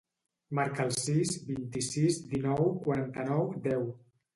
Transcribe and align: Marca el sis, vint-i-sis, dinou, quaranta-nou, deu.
Marca 0.59 0.87
el 0.89 0.95
sis, 1.01 1.35
vint-i-sis, 1.51 2.21
dinou, 2.35 2.77
quaranta-nou, 2.89 3.51
deu. 3.73 3.91